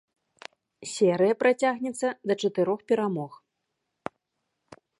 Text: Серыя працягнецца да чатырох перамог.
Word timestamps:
Серыя 0.91 1.33
працягнецца 1.41 2.07
да 2.31 2.37
чатырох 2.45 2.79
перамог. 2.93 3.31